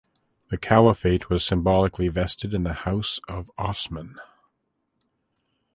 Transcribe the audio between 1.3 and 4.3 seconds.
symbolically vested in the House of Osman.